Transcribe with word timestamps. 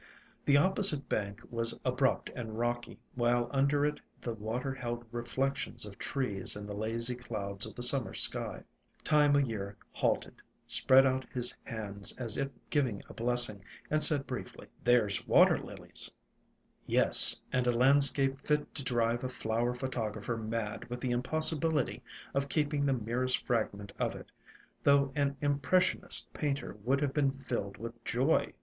The 0.45 0.55
oppo 0.55 0.83
site 0.83 1.07
bank 1.07 1.41
was 1.51 1.79
abrupt 1.85 2.31
and 2.35 2.57
rocky, 2.57 2.97
while 3.13 3.47
under 3.51 3.85
it 3.85 3.99
the 4.19 4.33
water 4.33 4.73
held 4.73 5.05
reflections 5.11 5.85
of 5.85 5.99
trees 5.99 6.55
and 6.55 6.67
the 6.67 6.73
lazy 6.73 7.13
clouds 7.13 7.67
of 7.67 7.75
the 7.75 7.83
summer 7.83 8.15
sky. 8.15 8.63
Time 9.03 9.35
o' 9.35 9.39
Year 9.39 9.77
halted, 9.91 10.41
spread 10.65 11.05
out 11.05 11.29
his 11.31 11.53
hands 11.63 12.17
as 12.17 12.35
if 12.35 12.49
giving 12.71 13.03
a 13.09 13.13
blessing, 13.13 13.63
and 13.91 14.03
said 14.03 14.25
briefly: 14.25 14.65
ALONG 14.65 14.69
THE 14.85 14.91
WATERWAYS 14.91 15.17
45 15.17 15.27
"There 15.27 15.27
's 15.27 15.27
Water 15.27 15.57
Lilies." 15.63 16.11
Yes, 16.87 17.39
and 17.53 17.67
a 17.67 17.71
landscape 17.71 18.39
fit 18.43 18.73
to 18.73 18.83
drive 18.83 19.23
a 19.23 19.29
flower 19.29 19.75
pho 19.75 19.85
tographer 19.87 20.35
mad 20.35 20.89
with 20.89 20.99
the 20.99 21.11
impossibility 21.11 22.01
of 22.33 22.49
keeping 22.49 22.87
the 22.87 22.93
merest 22.93 23.45
fragment 23.45 23.93
of 23.99 24.15
it, 24.15 24.31
though 24.81 25.11
an 25.15 25.37
impressionist 25.41 26.33
painter 26.33 26.75
would 26.83 27.01
have 27.01 27.13
been 27.13 27.33
filled 27.37 27.77
with 27.77 28.03
joy. 28.03 28.51